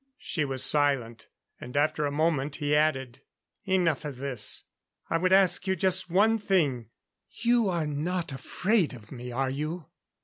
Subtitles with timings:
[0.17, 1.27] She was silent;
[1.59, 3.21] and after a moment, he added:
[3.65, 4.63] "Enough of this.
[5.11, 6.89] I would ask you just one thing.
[7.29, 9.85] You are not afraid of me, are you?"